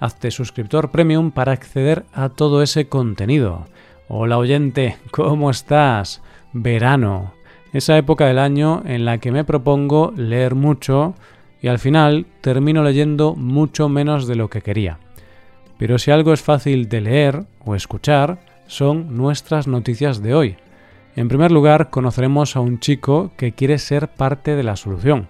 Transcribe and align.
hazte 0.00 0.30
suscriptor 0.30 0.90
premium 0.90 1.30
para 1.30 1.52
acceder 1.52 2.04
a 2.12 2.28
todo 2.28 2.62
ese 2.62 2.88
contenido. 2.88 3.66
Hola 4.08 4.38
oyente, 4.38 4.96
¿cómo 5.10 5.50
estás? 5.50 6.22
Verano, 6.52 7.34
esa 7.72 7.96
época 7.98 8.26
del 8.26 8.38
año 8.38 8.82
en 8.86 9.04
la 9.04 9.18
que 9.18 9.32
me 9.32 9.44
propongo 9.44 10.12
leer 10.16 10.54
mucho 10.54 11.14
y 11.60 11.68
al 11.68 11.78
final 11.78 12.26
termino 12.40 12.82
leyendo 12.82 13.34
mucho 13.34 13.88
menos 13.88 14.26
de 14.26 14.36
lo 14.36 14.48
que 14.48 14.62
quería. 14.62 14.98
Pero 15.78 15.98
si 15.98 16.10
algo 16.10 16.32
es 16.32 16.42
fácil 16.42 16.88
de 16.88 17.00
leer 17.00 17.44
o 17.64 17.74
escuchar, 17.74 18.40
son 18.66 19.16
nuestras 19.16 19.66
noticias 19.66 20.22
de 20.22 20.34
hoy. 20.34 20.56
En 21.16 21.28
primer 21.28 21.50
lugar, 21.50 21.90
conoceremos 21.90 22.54
a 22.54 22.60
un 22.60 22.78
chico 22.78 23.32
que 23.36 23.52
quiere 23.52 23.78
ser 23.78 24.08
parte 24.08 24.54
de 24.54 24.62
la 24.62 24.76
solución. 24.76 25.28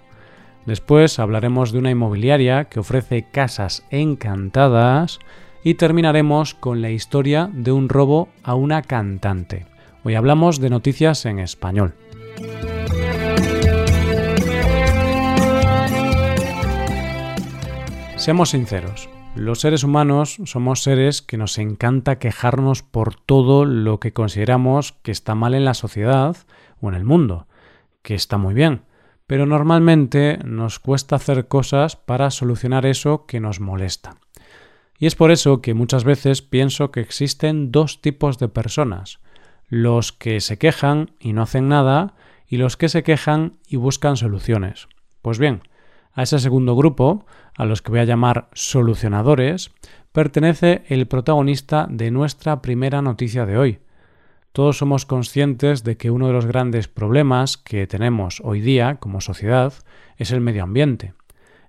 Después 0.69 1.17
hablaremos 1.17 1.71
de 1.71 1.79
una 1.79 1.89
inmobiliaria 1.89 2.65
que 2.65 2.79
ofrece 2.79 3.25
casas 3.31 3.83
encantadas 3.89 5.17
y 5.63 5.73
terminaremos 5.73 6.53
con 6.53 6.83
la 6.83 6.91
historia 6.91 7.49
de 7.51 7.71
un 7.71 7.89
robo 7.89 8.29
a 8.43 8.53
una 8.53 8.83
cantante. 8.83 9.65
Hoy 10.03 10.13
hablamos 10.13 10.59
de 10.59 10.69
noticias 10.69 11.25
en 11.25 11.39
español. 11.39 11.95
Seamos 18.17 18.49
sinceros, 18.49 19.09
los 19.33 19.61
seres 19.61 19.83
humanos 19.83 20.37
somos 20.45 20.83
seres 20.83 21.23
que 21.23 21.37
nos 21.37 21.57
encanta 21.57 22.19
quejarnos 22.19 22.83
por 22.83 23.15
todo 23.15 23.65
lo 23.65 23.99
que 23.99 24.13
consideramos 24.13 24.91
que 25.01 25.09
está 25.09 25.33
mal 25.33 25.55
en 25.55 25.65
la 25.65 25.73
sociedad 25.73 26.37
o 26.79 26.89
en 26.89 26.93
el 26.93 27.05
mundo, 27.05 27.47
que 28.03 28.13
está 28.13 28.37
muy 28.37 28.53
bien 28.53 28.83
pero 29.29 29.45
normalmente 29.45 30.39
nos 30.43 30.79
cuesta 30.79 31.17
hacer 31.17 31.47
cosas 31.47 31.95
para 31.95 32.31
solucionar 32.31 32.87
eso 32.87 33.27
que 33.27 33.39
nos 33.39 33.59
molesta. 33.59 34.15
Y 34.97 35.05
es 35.05 35.13
por 35.13 35.29
eso 35.29 35.61
que 35.61 35.75
muchas 35.75 36.03
veces 36.03 36.41
pienso 36.41 36.89
que 36.89 37.01
existen 37.01 37.71
dos 37.71 38.01
tipos 38.01 38.39
de 38.39 38.47
personas, 38.47 39.19
los 39.67 40.11
que 40.11 40.41
se 40.41 40.57
quejan 40.57 41.11
y 41.19 41.33
no 41.33 41.43
hacen 41.43 41.67
nada 41.67 42.15
y 42.47 42.57
los 42.57 42.75
que 42.75 42.89
se 42.89 43.03
quejan 43.03 43.59
y 43.67 43.75
buscan 43.75 44.17
soluciones. 44.17 44.87
Pues 45.21 45.37
bien, 45.37 45.61
a 46.11 46.23
ese 46.23 46.39
segundo 46.39 46.75
grupo, 46.75 47.27
a 47.55 47.65
los 47.65 47.83
que 47.83 47.91
voy 47.91 47.99
a 47.99 48.05
llamar 48.05 48.49
solucionadores, 48.53 49.69
pertenece 50.11 50.81
el 50.87 51.05
protagonista 51.05 51.85
de 51.87 52.09
nuestra 52.09 52.63
primera 52.63 53.03
noticia 53.03 53.45
de 53.45 53.59
hoy, 53.59 53.79
todos 54.51 54.77
somos 54.77 55.05
conscientes 55.05 55.83
de 55.83 55.95
que 55.95 56.09
uno 56.09 56.27
de 56.27 56.33
los 56.33 56.45
grandes 56.45 56.87
problemas 56.87 57.57
que 57.57 57.85
tenemos 57.85 58.41
hoy 58.43 58.61
día 58.61 58.95
como 58.95 59.21
sociedad 59.21 59.73
es 60.17 60.31
el 60.31 60.41
medio 60.41 60.63
ambiente. 60.63 61.13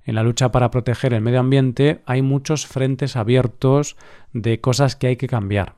En 0.05 0.15
la 0.15 0.23
lucha 0.23 0.51
para 0.51 0.71
proteger 0.71 1.13
el 1.13 1.21
medio 1.21 1.41
ambiente 1.41 2.01
hay 2.07 2.23
muchos 2.23 2.67
frentes 2.67 3.17
abiertos 3.17 3.97
de 4.33 4.61
cosas 4.61 4.97
que 4.97 5.09
hay 5.09 5.17
que 5.17 5.29
cambiar. 5.29 5.75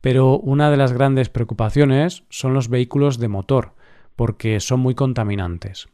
Pero 0.00 0.38
una 0.38 0.70
de 0.70 0.76
las 0.76 0.92
grandes 0.92 1.28
preocupaciones 1.28 2.22
son 2.28 2.54
los 2.54 2.68
vehículos 2.68 3.18
de 3.18 3.26
motor, 3.26 3.72
porque 4.14 4.60
son 4.60 4.78
muy 4.78 4.94
contaminantes. 4.94 5.88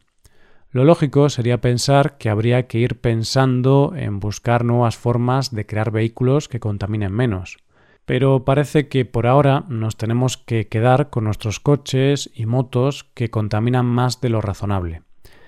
Lo 0.69 0.83
lógico 0.83 1.29
sería 1.29 1.59
pensar 1.59 2.17
que 2.19 2.29
habría 2.29 2.67
que 2.67 2.77
ir 2.77 2.99
pensando 2.99 3.93
en 3.95 4.19
buscar 4.19 4.63
nuevas 4.63 4.95
formas 4.95 5.55
de 5.55 5.65
crear 5.65 5.89
vehículos 5.89 6.47
que 6.47 6.59
contaminen 6.59 7.13
menos 7.13 7.57
pero 8.05 8.45
parece 8.45 8.87
que 8.87 9.03
por 9.03 9.27
ahora 9.27 9.65
nos 9.67 9.97
tenemos 9.97 10.37
que 10.37 10.67
quedar 10.67 11.09
con 11.09 11.23
nuestros 11.23 11.59
coches 11.59 12.29
y 12.35 12.45
motos 12.45 13.03
que 13.15 13.31
contaminan 13.31 13.87
más 13.87 14.21
de 14.21 14.29
lo 14.29 14.41
razonable. 14.41 15.01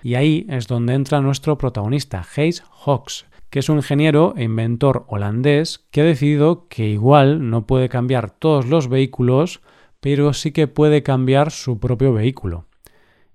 Y 0.03 0.16
ahí 0.16 0.45
es 0.50 0.67
donde 0.67 0.96
entra 0.96 1.22
nuestro 1.22 1.57
protagonista, 1.57 2.25
Hayes 2.35 2.63
Hawks, 2.85 3.28
que 3.50 3.59
es 3.59 3.69
un 3.69 3.78
ingeniero 3.78 4.34
e 4.35 4.44
inventor 4.44 5.06
holandés 5.07 5.85
que 5.91 6.01
ha 6.01 6.06
decidido 6.06 6.67
que 6.67 6.88
igual 6.88 7.50
no 7.50 7.67
puede 7.67 7.90
cambiar 7.90 8.31
todos 8.31 8.66
los 8.66 8.90
vehículos, 8.90 9.62
pero 10.00 10.34
sí 10.34 10.51
que 10.51 10.67
puede 10.67 11.03
cambiar 11.03 11.51
su 11.51 11.79
propio 11.79 12.13
vehículo. 12.13 12.66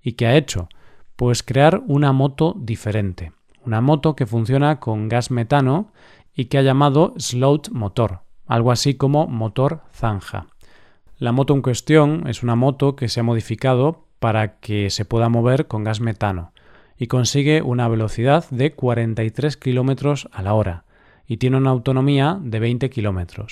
¿Y 0.01 0.13
qué 0.13 0.27
ha 0.27 0.35
hecho? 0.35 0.67
Pues 1.15 1.43
crear 1.43 1.81
una 1.87 2.11
moto 2.11 2.55
diferente, 2.57 3.31
una 3.65 3.79
moto 3.79 4.15
que 4.15 4.25
funciona 4.25 4.79
con 4.79 5.07
gas 5.07 5.31
metano 5.31 5.91
y 6.35 6.45
que 6.45 6.57
ha 6.57 6.61
llamado 6.61 7.13
Sloat 7.17 7.69
Motor 7.69 8.23
algo 8.53 8.71
así 8.71 8.93
como 8.93 9.25
motor 9.25 9.81
zanja. 9.91 10.45
La 11.17 11.31
moto 11.31 11.55
en 11.55 11.63
cuestión 11.63 12.27
es 12.27 12.43
una 12.43 12.55
moto 12.55 12.95
que 12.95 13.09
se 13.09 13.19
ha 13.19 13.23
modificado 13.23 14.05
para 14.19 14.59
que 14.59 14.91
se 14.91 15.05
pueda 15.05 15.27
mover 15.27 15.65
con 15.65 15.83
gas 15.83 16.01
metano 16.01 16.51
y 16.95 17.07
consigue 17.07 17.63
una 17.63 17.87
velocidad 17.87 18.45
de 18.51 18.73
43 18.73 19.57
km 19.57 20.29
a 20.31 20.43
la 20.43 20.53
hora 20.53 20.85
y 21.25 21.37
tiene 21.37 21.57
una 21.57 21.71
autonomía 21.71 22.37
de 22.43 22.59
20 22.59 22.91
km. 22.91 23.47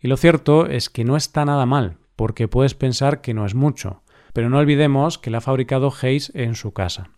Y 0.00 0.08
lo 0.08 0.16
cierto 0.16 0.66
es 0.66 0.88
que 0.88 1.04
no 1.04 1.18
está 1.18 1.44
nada 1.44 1.66
mal, 1.66 1.98
porque 2.16 2.48
puedes 2.48 2.72
pensar 2.74 3.20
que 3.20 3.34
no 3.34 3.44
es 3.44 3.54
mucho, 3.54 4.00
pero 4.32 4.48
no 4.48 4.56
olvidemos 4.56 5.18
que 5.18 5.30
la 5.30 5.38
ha 5.38 5.42
fabricado 5.42 5.92
Hayes 6.00 6.32
en 6.34 6.54
su 6.54 6.72
casa. 6.72 7.10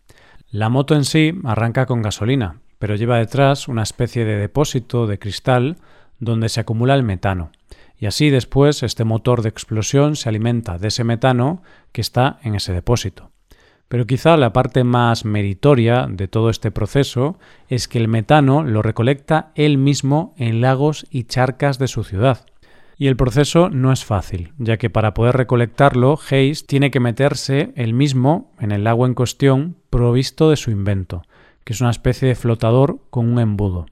La 0.50 0.68
moto 0.68 0.96
en 0.96 1.04
sí 1.04 1.32
arranca 1.44 1.86
con 1.86 2.02
gasolina, 2.02 2.58
pero 2.80 2.96
lleva 2.96 3.18
detrás 3.18 3.68
una 3.68 3.84
especie 3.84 4.24
de 4.24 4.34
depósito 4.34 5.06
de 5.06 5.20
cristal 5.20 5.76
donde 6.18 6.48
se 6.48 6.60
acumula 6.60 6.94
el 6.94 7.02
metano. 7.02 7.50
Y 7.98 8.06
así 8.06 8.30
después 8.30 8.82
este 8.82 9.04
motor 9.04 9.42
de 9.42 9.48
explosión 9.48 10.16
se 10.16 10.28
alimenta 10.28 10.78
de 10.78 10.88
ese 10.88 11.04
metano 11.04 11.62
que 11.92 12.00
está 12.00 12.38
en 12.42 12.54
ese 12.54 12.72
depósito. 12.72 13.30
Pero 13.88 14.06
quizá 14.06 14.36
la 14.36 14.52
parte 14.52 14.82
más 14.82 15.24
meritoria 15.24 16.06
de 16.10 16.26
todo 16.26 16.50
este 16.50 16.70
proceso 16.70 17.38
es 17.68 17.86
que 17.86 17.98
el 17.98 18.08
metano 18.08 18.64
lo 18.64 18.82
recolecta 18.82 19.52
él 19.54 19.78
mismo 19.78 20.34
en 20.36 20.60
lagos 20.60 21.06
y 21.10 21.24
charcas 21.24 21.78
de 21.78 21.88
su 21.88 22.02
ciudad. 22.02 22.46
Y 22.96 23.08
el 23.08 23.16
proceso 23.16 23.70
no 23.70 23.92
es 23.92 24.04
fácil, 24.04 24.52
ya 24.58 24.76
que 24.76 24.88
para 24.88 25.14
poder 25.14 25.36
recolectarlo, 25.36 26.18
Hayes 26.30 26.66
tiene 26.66 26.90
que 26.90 27.00
meterse 27.00 27.72
él 27.76 27.92
mismo 27.92 28.52
en 28.60 28.72
el 28.72 28.84
lago 28.84 29.06
en 29.06 29.14
cuestión 29.14 29.76
provisto 29.90 30.50
de 30.50 30.56
su 30.56 30.70
invento, 30.70 31.22
que 31.64 31.72
es 31.72 31.80
una 31.80 31.90
especie 31.90 32.28
de 32.28 32.36
flotador 32.36 33.00
con 33.10 33.30
un 33.30 33.40
embudo. 33.40 33.86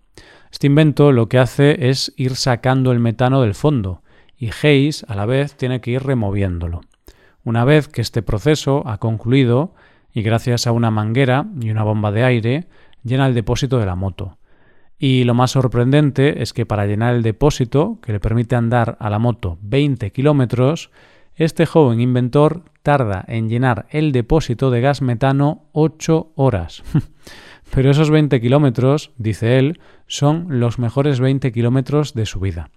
Este 0.52 0.66
invento 0.66 1.12
lo 1.12 1.30
que 1.30 1.38
hace 1.38 1.88
es 1.88 2.12
ir 2.16 2.36
sacando 2.36 2.92
el 2.92 3.00
metano 3.00 3.40
del 3.40 3.54
fondo 3.54 4.02
y 4.36 4.50
Hayes 4.62 5.04
a 5.08 5.16
la 5.16 5.24
vez 5.24 5.56
tiene 5.56 5.80
que 5.80 5.92
ir 5.92 6.02
removiéndolo. 6.02 6.82
Una 7.42 7.64
vez 7.64 7.88
que 7.88 8.02
este 8.02 8.22
proceso 8.22 8.82
ha 8.86 8.98
concluido 8.98 9.74
y 10.12 10.20
gracias 10.20 10.66
a 10.66 10.72
una 10.72 10.90
manguera 10.90 11.46
y 11.58 11.70
una 11.70 11.84
bomba 11.84 12.12
de 12.12 12.22
aire 12.22 12.68
llena 13.02 13.26
el 13.26 13.34
depósito 13.34 13.78
de 13.78 13.86
la 13.86 13.96
moto. 13.96 14.36
Y 14.98 15.24
lo 15.24 15.32
más 15.32 15.52
sorprendente 15.52 16.42
es 16.42 16.52
que 16.52 16.66
para 16.66 16.86
llenar 16.86 17.14
el 17.14 17.22
depósito, 17.22 17.98
que 18.02 18.12
le 18.12 18.20
permite 18.20 18.54
andar 18.54 18.98
a 19.00 19.08
la 19.08 19.19
moto 19.19 19.58
20 19.62 20.12
kilómetros, 20.12 20.90
este 21.34 21.64
joven 21.64 21.98
inventor 21.98 22.62
tarda 22.82 23.24
en 23.26 23.48
llenar 23.48 23.86
el 23.88 24.12
depósito 24.12 24.70
de 24.70 24.82
gas 24.82 25.00
metano 25.00 25.64
8 25.72 26.32
horas. 26.36 26.82
Pero 27.74 27.90
esos 27.90 28.10
20 28.10 28.38
kilómetros, 28.42 29.12
dice 29.16 29.58
él, 29.58 29.80
son 30.06 30.60
los 30.60 30.78
mejores 30.78 31.20
20 31.20 31.52
kilómetros 31.52 32.12
de 32.12 32.26
su 32.26 32.38
vida. 32.38 32.68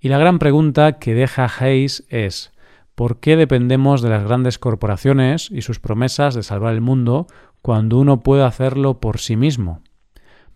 Y 0.00 0.08
la 0.08 0.16
gran 0.16 0.38
pregunta 0.38 0.98
que 0.98 1.12
deja 1.12 1.46
Hayes 1.58 2.06
es 2.08 2.50
¿por 2.94 3.20
qué 3.20 3.36
dependemos 3.36 4.00
de 4.00 4.08
las 4.08 4.24
grandes 4.24 4.58
corporaciones 4.58 5.50
y 5.50 5.60
sus 5.60 5.78
promesas 5.78 6.34
de 6.34 6.42
salvar 6.42 6.72
el 6.72 6.80
mundo 6.80 7.26
cuando 7.60 7.98
uno 7.98 8.22
puede 8.22 8.44
hacerlo 8.44 8.98
por 8.98 9.18
sí 9.18 9.36
mismo? 9.36 9.82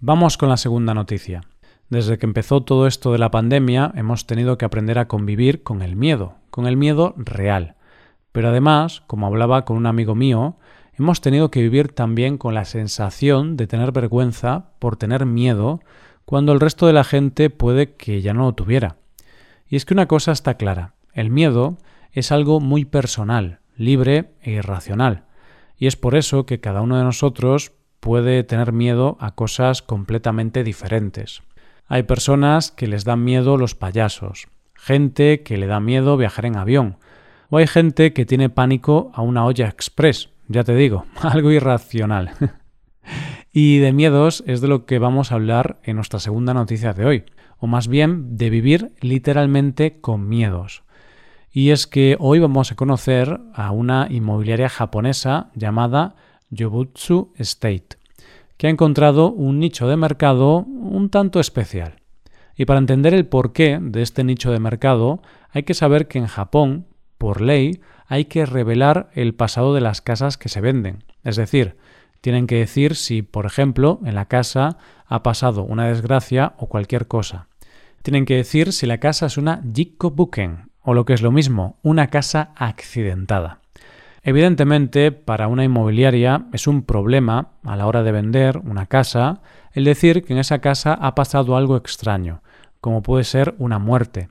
Vamos 0.00 0.38
con 0.38 0.48
la 0.48 0.56
segunda 0.56 0.94
noticia. 0.94 1.42
Desde 1.90 2.16
que 2.16 2.24
empezó 2.24 2.62
todo 2.62 2.86
esto 2.86 3.12
de 3.12 3.18
la 3.18 3.30
pandemia 3.30 3.92
hemos 3.96 4.26
tenido 4.26 4.56
que 4.56 4.64
aprender 4.64 4.98
a 4.98 5.08
convivir 5.08 5.62
con 5.62 5.82
el 5.82 5.94
miedo, 5.94 6.36
con 6.48 6.66
el 6.66 6.78
miedo 6.78 7.12
real. 7.18 7.74
Pero 8.32 8.48
además, 8.48 9.02
como 9.06 9.26
hablaba 9.26 9.66
con 9.66 9.76
un 9.76 9.84
amigo 9.84 10.14
mío, 10.14 10.56
hemos 10.98 11.20
tenido 11.20 11.50
que 11.50 11.62
vivir 11.62 11.92
también 11.92 12.38
con 12.38 12.54
la 12.54 12.64
sensación 12.64 13.56
de 13.56 13.66
tener 13.66 13.92
vergüenza 13.92 14.70
por 14.78 14.96
tener 14.96 15.26
miedo 15.26 15.80
cuando 16.24 16.52
el 16.52 16.60
resto 16.60 16.86
de 16.86 16.92
la 16.92 17.04
gente 17.04 17.50
puede 17.50 17.94
que 17.94 18.20
ya 18.20 18.34
no 18.34 18.44
lo 18.44 18.52
tuviera. 18.52 18.96
Y 19.68 19.76
es 19.76 19.84
que 19.84 19.94
una 19.94 20.08
cosa 20.08 20.32
está 20.32 20.54
clara, 20.54 20.94
el 21.12 21.30
miedo 21.30 21.78
es 22.12 22.32
algo 22.32 22.60
muy 22.60 22.84
personal, 22.84 23.60
libre 23.76 24.32
e 24.42 24.52
irracional, 24.52 25.24
y 25.76 25.86
es 25.86 25.96
por 25.96 26.16
eso 26.16 26.46
que 26.46 26.60
cada 26.60 26.82
uno 26.82 26.98
de 26.98 27.04
nosotros 27.04 27.72
puede 28.00 28.42
tener 28.42 28.72
miedo 28.72 29.16
a 29.20 29.34
cosas 29.34 29.82
completamente 29.82 30.64
diferentes. 30.64 31.42
Hay 31.86 32.02
personas 32.02 32.70
que 32.70 32.86
les 32.86 33.04
dan 33.04 33.24
miedo 33.24 33.56
los 33.56 33.74
payasos, 33.74 34.48
gente 34.74 35.42
que 35.42 35.56
le 35.56 35.66
da 35.66 35.80
miedo 35.80 36.16
viajar 36.16 36.46
en 36.46 36.56
avión, 36.56 36.96
o 37.50 37.58
hay 37.58 37.66
gente 37.66 38.12
que 38.12 38.26
tiene 38.26 38.50
pánico 38.50 39.10
a 39.14 39.22
una 39.22 39.44
olla 39.44 39.68
express, 39.68 40.30
ya 40.48 40.64
te 40.64 40.74
digo, 40.74 41.04
algo 41.22 41.50
irracional. 41.50 42.32
y 43.52 43.78
de 43.78 43.92
miedos 43.92 44.42
es 44.46 44.60
de 44.60 44.68
lo 44.68 44.86
que 44.86 44.98
vamos 44.98 45.30
a 45.30 45.36
hablar 45.36 45.78
en 45.84 45.96
nuestra 45.96 46.18
segunda 46.18 46.54
noticia 46.54 46.92
de 46.92 47.04
hoy, 47.04 47.24
o 47.58 47.66
más 47.66 47.88
bien 47.88 48.36
de 48.36 48.50
vivir 48.50 48.92
literalmente 49.00 50.00
con 50.00 50.28
miedos. 50.28 50.82
Y 51.50 51.70
es 51.70 51.86
que 51.86 52.16
hoy 52.20 52.38
vamos 52.38 52.70
a 52.70 52.76
conocer 52.76 53.40
a 53.54 53.70
una 53.72 54.06
inmobiliaria 54.10 54.68
japonesa 54.68 55.50
llamada 55.54 56.14
Yobutsu 56.50 57.32
State, 57.36 57.96
que 58.56 58.66
ha 58.66 58.70
encontrado 58.70 59.32
un 59.32 59.58
nicho 59.58 59.88
de 59.88 59.96
mercado 59.96 60.58
un 60.58 61.10
tanto 61.10 61.40
especial. 61.40 62.00
Y 62.56 62.64
para 62.64 62.80
entender 62.80 63.14
el 63.14 63.26
porqué 63.26 63.78
de 63.80 64.02
este 64.02 64.24
nicho 64.24 64.50
de 64.50 64.58
mercado, 64.58 65.22
hay 65.50 65.62
que 65.62 65.74
saber 65.74 66.08
que 66.08 66.18
en 66.18 66.26
Japón, 66.26 66.86
por 67.18 67.40
ley, 67.40 67.80
hay 68.06 68.24
que 68.24 68.46
revelar 68.46 69.10
el 69.14 69.34
pasado 69.34 69.74
de 69.74 69.80
las 69.80 70.00
casas 70.00 70.38
que 70.38 70.48
se 70.48 70.60
venden. 70.60 71.04
Es 71.24 71.36
decir, 71.36 71.76
tienen 72.20 72.46
que 72.46 72.56
decir 72.56 72.96
si, 72.96 73.22
por 73.22 73.46
ejemplo, 73.46 74.00
en 74.04 74.14
la 74.14 74.26
casa 74.26 74.78
ha 75.06 75.22
pasado 75.22 75.62
una 75.62 75.86
desgracia 75.86 76.54
o 76.56 76.68
cualquier 76.68 77.06
cosa. 77.06 77.48
Tienen 78.02 78.24
que 78.24 78.36
decir 78.36 78.72
si 78.72 78.86
la 78.86 78.98
casa 78.98 79.26
es 79.26 79.36
una 79.36 79.60
Jikko-buken, 79.62 80.70
o 80.82 80.94
lo 80.94 81.04
que 81.04 81.12
es 81.12 81.22
lo 81.22 81.30
mismo, 81.30 81.76
una 81.82 82.08
casa 82.08 82.52
accidentada. 82.56 83.60
Evidentemente, 84.22 85.12
para 85.12 85.48
una 85.48 85.64
inmobiliaria 85.64 86.46
es 86.52 86.66
un 86.66 86.82
problema 86.82 87.50
a 87.64 87.76
la 87.76 87.86
hora 87.86 88.02
de 88.02 88.12
vender 88.12 88.58
una 88.58 88.86
casa 88.86 89.40
el 89.72 89.84
decir 89.84 90.24
que 90.24 90.32
en 90.32 90.38
esa 90.38 90.58
casa 90.58 90.94
ha 90.94 91.14
pasado 91.14 91.56
algo 91.56 91.76
extraño, 91.76 92.42
como 92.80 93.02
puede 93.02 93.24
ser 93.24 93.54
una 93.58 93.78
muerte. 93.78 94.28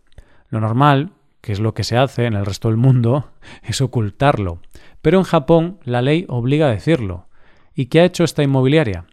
Lo 0.50 0.60
normal, 0.60 1.12
que 1.48 1.54
es 1.54 1.62
lo 1.62 1.74
que 1.74 1.86
se 1.86 1.96
hace 1.96 2.26
en 2.26 2.34
el 2.34 2.46
resto 2.46 2.68
del 2.68 2.76
mundo, 2.76 3.30
es 3.64 3.80
ocultarlo. 3.80 4.60
Pero 5.02 5.18
en 5.18 5.24
Japón 5.24 5.80
la 5.86 6.02
ley 6.02 6.26
obliga 6.28 6.68
a 6.68 6.72
decirlo. 6.72 7.28
¿Y 7.74 7.86
qué 7.86 8.02
ha 8.02 8.04
hecho 8.04 8.26
esta 8.26 8.44
inmobiliaria? 8.44 9.06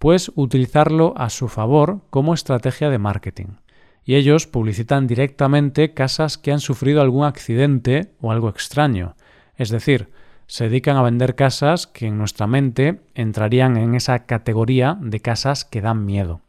Pues 0.00 0.32
utilizarlo 0.34 1.14
a 1.16 1.30
su 1.30 1.46
favor 1.46 2.00
como 2.10 2.34
estrategia 2.34 2.90
de 2.90 2.98
marketing. 2.98 3.58
Y 4.02 4.16
ellos 4.16 4.48
publicitan 4.48 5.06
directamente 5.06 5.94
casas 5.94 6.36
que 6.36 6.50
han 6.50 6.58
sufrido 6.58 7.00
algún 7.00 7.24
accidente 7.24 8.10
o 8.20 8.32
algo 8.32 8.48
extraño. 8.48 9.14
Es 9.54 9.68
decir, 9.68 10.08
se 10.48 10.64
dedican 10.64 10.96
a 10.96 11.02
vender 11.02 11.36
casas 11.36 11.86
que 11.86 12.06
en 12.08 12.18
nuestra 12.18 12.48
mente 12.48 13.02
entrarían 13.14 13.76
en 13.76 13.94
esa 13.94 14.26
categoría 14.26 14.98
de 15.00 15.20
casas 15.20 15.64
que 15.64 15.80
dan 15.80 16.04
miedo 16.04 16.40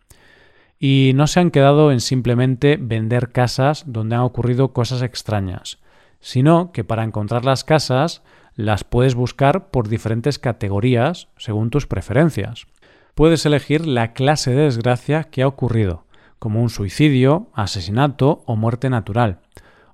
y 0.79 1.11
no 1.13 1.27
se 1.27 1.41
han 1.41 1.51
quedado 1.51 1.91
en 1.91 1.99
simplemente 1.99 2.77
vender 2.77 3.31
casas 3.31 3.83
donde 3.85 4.15
han 4.15 4.21
ocurrido 4.21 4.71
cosas 4.71 5.01
extrañas, 5.01 5.79
sino 6.21 6.71
que 6.71 6.85
para 6.85 7.03
encontrar 7.03 7.43
las 7.43 7.65
casas 7.65 8.23
las 8.55 8.85
puedes 8.85 9.13
buscar 9.13 9.69
por 9.69 9.89
diferentes 9.89 10.39
categorías 10.39 11.27
según 11.37 11.69
tus 11.69 11.85
preferencias. 11.85 12.65
Puedes 13.13 13.45
elegir 13.45 13.85
la 13.85 14.13
clase 14.13 14.51
de 14.51 14.63
desgracia 14.63 15.25
que 15.25 15.43
ha 15.43 15.47
ocurrido, 15.47 16.05
como 16.39 16.61
un 16.61 16.69
suicidio, 16.69 17.49
asesinato 17.53 18.43
o 18.45 18.55
muerte 18.55 18.89
natural, 18.89 19.39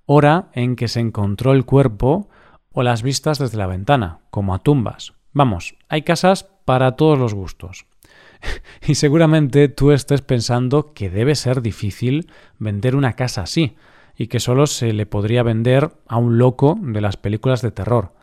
hora 0.05 0.49
en 0.53 0.75
que 0.75 0.87
se 0.87 0.99
encontró 0.99 1.51
el 1.53 1.65
cuerpo 1.65 2.29
o 2.71 2.83
las 2.83 3.01
vistas 3.01 3.39
desde 3.39 3.57
la 3.57 3.67
ventana, 3.67 4.19
como 4.29 4.53
a 4.53 4.59
tumbas. 4.59 5.13
Vamos, 5.33 5.75
hay 5.89 6.03
casas 6.03 6.43
para 6.65 6.95
todos 6.95 7.17
los 7.17 7.33
gustos. 7.33 7.87
y 8.87 8.95
seguramente 8.95 9.67
tú 9.69 9.91
estés 9.91 10.21
pensando 10.21 10.93
que 10.93 11.09
debe 11.09 11.35
ser 11.35 11.61
difícil 11.61 12.31
vender 12.59 12.95
una 12.95 13.13
casa 13.13 13.43
así 13.43 13.75
y 14.17 14.27
que 14.27 14.39
solo 14.39 14.67
se 14.67 14.93
le 14.93 15.05
podría 15.05 15.43
vender 15.43 15.91
a 16.07 16.17
un 16.17 16.37
loco 16.37 16.77
de 16.81 17.01
las 17.01 17.17
películas 17.17 17.61
de 17.61 17.71
terror. 17.71 18.13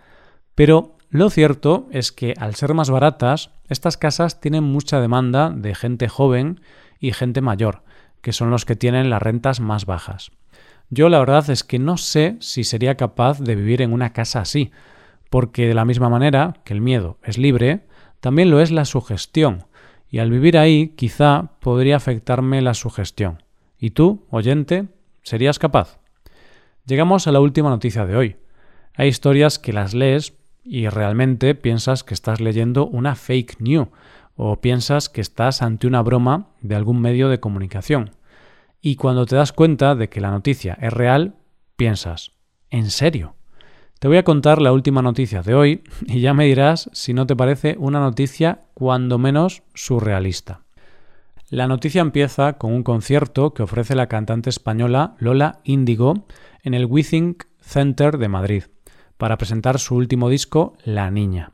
Pero 0.54 0.96
lo 1.10 1.28
cierto 1.28 1.88
es 1.90 2.12
que 2.12 2.34
al 2.38 2.54
ser 2.54 2.72
más 2.74 2.90
baratas, 2.90 3.50
estas 3.68 3.96
casas 3.96 4.40
tienen 4.40 4.64
mucha 4.64 5.00
demanda 5.00 5.50
de 5.50 5.74
gente 5.74 6.08
joven 6.08 6.60
y 6.98 7.12
gente 7.12 7.40
mayor, 7.40 7.82
que 8.22 8.32
son 8.32 8.50
los 8.50 8.64
que 8.64 8.76
tienen 8.76 9.10
las 9.10 9.20
rentas 9.20 9.60
más 9.60 9.84
bajas. 9.84 10.30
Yo 10.88 11.08
la 11.08 11.18
verdad 11.18 11.48
es 11.50 11.64
que 11.64 11.78
no 11.78 11.96
sé 11.96 12.36
si 12.40 12.64
sería 12.64 12.96
capaz 12.96 13.40
de 13.40 13.54
vivir 13.54 13.82
en 13.82 13.92
una 13.92 14.12
casa 14.12 14.40
así, 14.40 14.70
porque 15.30 15.66
de 15.66 15.74
la 15.74 15.84
misma 15.84 16.08
manera 16.08 16.54
que 16.64 16.74
el 16.74 16.80
miedo 16.80 17.18
es 17.22 17.38
libre, 17.38 17.86
también 18.20 18.50
lo 18.50 18.60
es 18.60 18.70
la 18.70 18.84
sugestión, 18.84 19.64
y 20.12 20.18
al 20.18 20.30
vivir 20.30 20.58
ahí 20.58 20.88
quizá 20.90 21.52
podría 21.58 21.96
afectarme 21.96 22.60
la 22.60 22.74
sugestión. 22.74 23.42
¿Y 23.78 23.90
tú, 23.90 24.26
oyente, 24.30 24.88
serías 25.22 25.58
capaz? 25.58 25.98
Llegamos 26.84 27.26
a 27.26 27.32
la 27.32 27.40
última 27.40 27.70
noticia 27.70 28.04
de 28.04 28.14
hoy. 28.14 28.36
Hay 28.94 29.08
historias 29.08 29.58
que 29.58 29.72
las 29.72 29.94
lees 29.94 30.34
y 30.62 30.86
realmente 30.88 31.54
piensas 31.54 32.04
que 32.04 32.12
estás 32.12 32.42
leyendo 32.42 32.86
una 32.86 33.14
fake 33.14 33.60
news 33.60 33.88
o 34.36 34.60
piensas 34.60 35.08
que 35.08 35.22
estás 35.22 35.62
ante 35.62 35.86
una 35.86 36.02
broma 36.02 36.50
de 36.60 36.74
algún 36.74 37.00
medio 37.00 37.30
de 37.30 37.40
comunicación. 37.40 38.10
Y 38.82 38.96
cuando 38.96 39.24
te 39.24 39.36
das 39.36 39.54
cuenta 39.54 39.94
de 39.94 40.10
que 40.10 40.20
la 40.20 40.30
noticia 40.30 40.76
es 40.82 40.92
real, 40.92 41.36
piensas, 41.76 42.32
¿en 42.68 42.90
serio? 42.90 43.34
Te 44.02 44.08
voy 44.08 44.16
a 44.16 44.24
contar 44.24 44.60
la 44.60 44.72
última 44.72 45.00
noticia 45.00 45.42
de 45.42 45.54
hoy 45.54 45.84
y 46.08 46.18
ya 46.18 46.34
me 46.34 46.44
dirás 46.46 46.90
si 46.92 47.14
no 47.14 47.24
te 47.24 47.36
parece 47.36 47.76
una 47.78 48.00
noticia 48.00 48.62
cuando 48.74 49.16
menos 49.16 49.62
surrealista. 49.74 50.62
La 51.50 51.68
noticia 51.68 52.00
empieza 52.00 52.54
con 52.54 52.72
un 52.72 52.82
concierto 52.82 53.54
que 53.54 53.62
ofrece 53.62 53.94
la 53.94 54.08
cantante 54.08 54.50
española 54.50 55.14
Lola 55.20 55.60
Índigo 55.62 56.26
en 56.64 56.74
el 56.74 56.86
WeThink 56.86 57.44
Center 57.60 58.18
de 58.18 58.26
Madrid 58.26 58.64
para 59.18 59.38
presentar 59.38 59.78
su 59.78 59.94
último 59.94 60.28
disco 60.28 60.76
La 60.82 61.08
Niña. 61.12 61.52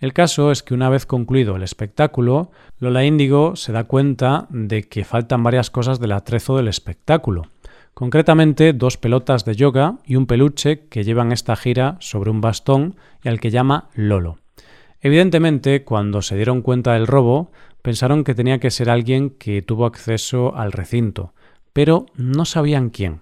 El 0.00 0.12
caso 0.12 0.50
es 0.50 0.64
que 0.64 0.74
una 0.74 0.88
vez 0.88 1.06
concluido 1.06 1.54
el 1.54 1.62
espectáculo, 1.62 2.50
Lola 2.80 3.04
Índigo 3.04 3.54
se 3.54 3.70
da 3.70 3.84
cuenta 3.84 4.48
de 4.50 4.82
que 4.82 5.04
faltan 5.04 5.44
varias 5.44 5.70
cosas 5.70 6.00
del 6.00 6.10
atrezo 6.10 6.56
del 6.56 6.66
espectáculo 6.66 7.53
concretamente 7.94 8.72
dos 8.72 8.96
pelotas 8.96 9.44
de 9.44 9.54
yoga 9.54 9.98
y 10.04 10.16
un 10.16 10.26
peluche 10.26 10.86
que 10.88 11.04
llevan 11.04 11.32
esta 11.32 11.56
gira 11.56 11.96
sobre 12.00 12.30
un 12.30 12.40
bastón 12.40 12.96
y 13.22 13.28
al 13.28 13.40
que 13.40 13.50
llama 13.50 13.88
Lolo. 13.94 14.38
Evidentemente, 15.00 15.84
cuando 15.84 16.22
se 16.22 16.36
dieron 16.36 16.62
cuenta 16.62 16.94
del 16.94 17.06
robo, 17.06 17.52
pensaron 17.82 18.24
que 18.24 18.34
tenía 18.34 18.58
que 18.58 18.70
ser 18.70 18.90
alguien 18.90 19.30
que 19.30 19.62
tuvo 19.62 19.86
acceso 19.86 20.56
al 20.56 20.72
recinto, 20.72 21.34
pero 21.72 22.06
no 22.16 22.44
sabían 22.44 22.90
quién. 22.90 23.20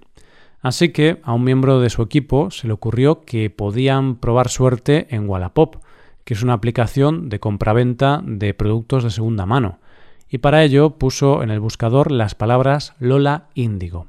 Así 0.61 0.91
que 0.91 1.21
a 1.25 1.33
un 1.33 1.43
miembro 1.43 1.81
de 1.81 1.91
su 1.91 2.03
equipo 2.03 2.53
se 2.53 2.69
le 2.69 2.73
ocurrió 2.73 3.23
que 3.23 3.51
podían 3.51 4.17
probar 4.17 4.49
suerte 4.49 5.09
en 5.11 5.29
Wallapop, 5.29 5.77
que 6.25 6.35
es 6.35 6.43
una 6.45 6.53
aplicación 6.53 7.29
de 7.29 7.41
compraventa 7.41 8.23
de 8.25 8.55
productos 8.55 9.03
de 9.03 9.11
segunda 9.11 9.45
mano, 9.45 9.81
y 10.29 10.39
para 10.39 10.63
ello 10.63 10.99
puso 10.99 11.43
en 11.43 11.51
el 11.51 11.59
buscador 11.59 12.13
las 12.13 12.37
palabras 12.37 12.95
Lola 13.01 13.49
Índigo. 13.55 14.07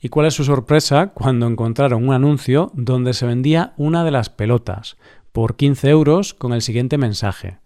¿Y 0.00 0.08
cuál 0.08 0.26
es 0.26 0.34
su 0.34 0.44
sorpresa 0.44 1.08
cuando 1.08 1.46
encontraron 1.46 2.08
un 2.08 2.14
anuncio 2.14 2.72
donde 2.74 3.12
se 3.12 3.26
vendía 3.26 3.74
una 3.76 4.02
de 4.02 4.10
las 4.10 4.30
pelotas 4.30 4.96
por 5.32 5.56
15 5.56 5.90
euros 5.90 6.32
con 6.32 6.54
el 6.54 6.62
siguiente 6.62 6.96
mensaje? 6.96 7.58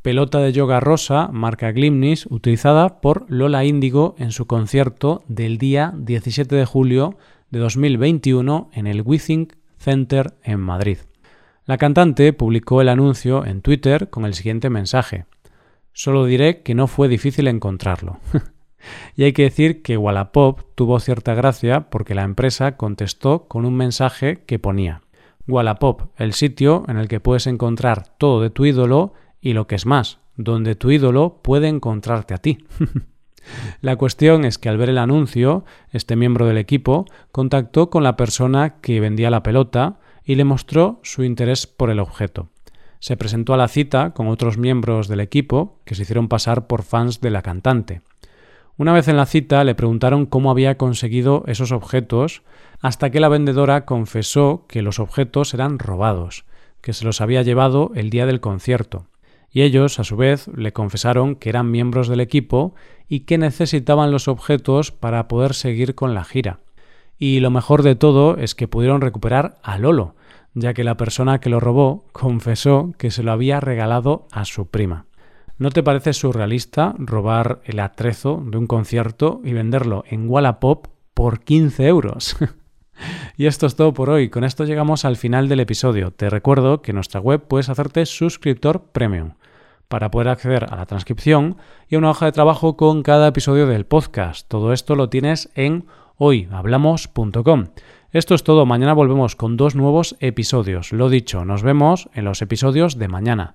Pelota 0.00 0.40
de 0.40 0.52
yoga 0.52 0.80
rosa, 0.80 1.28
marca 1.28 1.70
Glimnis, 1.70 2.26
utilizada 2.26 3.00
por 3.00 3.26
Lola 3.28 3.64
Índigo 3.64 4.16
en 4.18 4.32
su 4.32 4.46
concierto 4.46 5.22
del 5.28 5.58
día 5.58 5.92
17 5.94 6.56
de 6.56 6.64
julio 6.64 7.18
de 7.50 7.58
2021 7.58 8.70
en 8.72 8.86
el 8.86 9.02
WeThink 9.02 9.52
Center 9.76 10.34
en 10.42 10.60
Madrid. 10.60 10.98
La 11.66 11.76
cantante 11.76 12.32
publicó 12.32 12.80
el 12.80 12.88
anuncio 12.88 13.44
en 13.44 13.60
Twitter 13.60 14.08
con 14.08 14.24
el 14.24 14.34
siguiente 14.34 14.70
mensaje. 14.70 15.26
Solo 15.92 16.24
diré 16.24 16.62
que 16.62 16.74
no 16.74 16.86
fue 16.86 17.08
difícil 17.08 17.46
encontrarlo. 17.48 18.18
Y 19.16 19.24
hay 19.24 19.32
que 19.32 19.42
decir 19.42 19.82
que 19.82 19.96
Wallapop 19.96 20.60
tuvo 20.74 21.00
cierta 21.00 21.34
gracia 21.34 21.90
porque 21.90 22.14
la 22.14 22.22
empresa 22.22 22.76
contestó 22.76 23.48
con 23.48 23.64
un 23.64 23.76
mensaje 23.76 24.42
que 24.46 24.58
ponía 24.58 25.02
Wallapop, 25.48 26.02
el 26.16 26.32
sitio 26.34 26.84
en 26.88 26.98
el 26.98 27.08
que 27.08 27.20
puedes 27.20 27.46
encontrar 27.46 28.16
todo 28.18 28.40
de 28.40 28.50
tu 28.50 28.64
ídolo 28.64 29.14
y 29.40 29.54
lo 29.54 29.66
que 29.66 29.74
es 29.74 29.86
más, 29.86 30.18
donde 30.36 30.76
tu 30.76 30.90
ídolo 30.90 31.40
puede 31.42 31.68
encontrarte 31.68 32.34
a 32.34 32.38
ti. 32.38 32.64
la 33.80 33.96
cuestión 33.96 34.44
es 34.44 34.58
que 34.58 34.68
al 34.68 34.78
ver 34.78 34.90
el 34.90 34.98
anuncio, 34.98 35.64
este 35.90 36.16
miembro 36.16 36.46
del 36.46 36.58
equipo 36.58 37.06
contactó 37.32 37.90
con 37.90 38.04
la 38.04 38.16
persona 38.16 38.80
que 38.80 39.00
vendía 39.00 39.30
la 39.30 39.42
pelota 39.42 39.98
y 40.24 40.36
le 40.36 40.44
mostró 40.44 41.00
su 41.02 41.24
interés 41.24 41.66
por 41.66 41.90
el 41.90 41.98
objeto. 41.98 42.48
Se 43.00 43.16
presentó 43.16 43.52
a 43.52 43.56
la 43.56 43.66
cita 43.66 44.12
con 44.12 44.28
otros 44.28 44.58
miembros 44.58 45.08
del 45.08 45.18
equipo 45.18 45.80
que 45.84 45.96
se 45.96 46.02
hicieron 46.02 46.28
pasar 46.28 46.68
por 46.68 46.84
fans 46.84 47.20
de 47.20 47.30
la 47.30 47.42
cantante. 47.42 48.02
Una 48.78 48.92
vez 48.92 49.06
en 49.08 49.16
la 49.16 49.26
cita 49.26 49.64
le 49.64 49.74
preguntaron 49.74 50.24
cómo 50.24 50.50
había 50.50 50.78
conseguido 50.78 51.44
esos 51.46 51.72
objetos 51.72 52.42
hasta 52.80 53.10
que 53.10 53.20
la 53.20 53.28
vendedora 53.28 53.84
confesó 53.84 54.64
que 54.66 54.82
los 54.82 54.98
objetos 54.98 55.52
eran 55.52 55.78
robados, 55.78 56.44
que 56.80 56.94
se 56.94 57.04
los 57.04 57.20
había 57.20 57.42
llevado 57.42 57.92
el 57.94 58.08
día 58.08 58.24
del 58.26 58.40
concierto. 58.40 59.06
Y 59.50 59.62
ellos, 59.62 59.98
a 59.98 60.04
su 60.04 60.16
vez, 60.16 60.48
le 60.48 60.72
confesaron 60.72 61.36
que 61.36 61.50
eran 61.50 61.70
miembros 61.70 62.08
del 62.08 62.20
equipo 62.20 62.74
y 63.08 63.20
que 63.20 63.36
necesitaban 63.36 64.10
los 64.10 64.26
objetos 64.26 64.90
para 64.90 65.28
poder 65.28 65.52
seguir 65.52 65.94
con 65.94 66.14
la 66.14 66.24
gira. 66.24 66.60
Y 67.18 67.40
lo 67.40 67.50
mejor 67.50 67.82
de 67.82 67.94
todo 67.94 68.38
es 68.38 68.54
que 68.54 68.68
pudieron 68.68 69.02
recuperar 69.02 69.58
a 69.62 69.76
Lolo, 69.76 70.16
ya 70.54 70.72
que 70.72 70.82
la 70.82 70.96
persona 70.96 71.38
que 71.38 71.50
lo 71.50 71.60
robó 71.60 72.06
confesó 72.12 72.92
que 72.96 73.10
se 73.10 73.22
lo 73.22 73.32
había 73.32 73.60
regalado 73.60 74.26
a 74.32 74.46
su 74.46 74.66
prima. 74.66 75.04
¿No 75.62 75.70
te 75.70 75.84
parece 75.84 76.12
surrealista 76.12 76.92
robar 76.98 77.60
el 77.62 77.78
atrezo 77.78 78.42
de 78.44 78.58
un 78.58 78.66
concierto 78.66 79.40
y 79.44 79.52
venderlo 79.52 80.02
en 80.10 80.28
Wallapop 80.28 80.88
por 81.14 81.38
15 81.38 81.86
euros? 81.86 82.36
y 83.36 83.46
esto 83.46 83.66
es 83.66 83.76
todo 83.76 83.94
por 83.94 84.10
hoy. 84.10 84.28
Con 84.28 84.42
esto 84.42 84.64
llegamos 84.64 85.04
al 85.04 85.16
final 85.16 85.48
del 85.48 85.60
episodio. 85.60 86.10
Te 86.10 86.30
recuerdo 86.30 86.82
que 86.82 86.90
en 86.90 86.96
nuestra 86.96 87.20
web 87.20 87.46
puedes 87.46 87.68
hacerte 87.68 88.06
suscriptor 88.06 88.86
premium 88.90 89.34
para 89.86 90.10
poder 90.10 90.30
acceder 90.30 90.66
a 90.68 90.74
la 90.74 90.86
transcripción 90.86 91.58
y 91.88 91.94
a 91.94 91.98
una 91.98 92.10
hoja 92.10 92.26
de 92.26 92.32
trabajo 92.32 92.76
con 92.76 93.04
cada 93.04 93.28
episodio 93.28 93.68
del 93.68 93.86
podcast. 93.86 94.48
Todo 94.48 94.72
esto 94.72 94.96
lo 94.96 95.10
tienes 95.10 95.48
en 95.54 95.84
hoyhablamos.com. 96.16 97.66
Esto 98.10 98.34
es 98.34 98.42
todo, 98.42 98.66
mañana 98.66 98.94
volvemos 98.94 99.36
con 99.36 99.56
dos 99.56 99.76
nuevos 99.76 100.16
episodios. 100.18 100.90
Lo 100.90 101.08
dicho, 101.08 101.44
nos 101.44 101.62
vemos 101.62 102.10
en 102.14 102.24
los 102.24 102.42
episodios 102.42 102.98
de 102.98 103.06
mañana. 103.06 103.54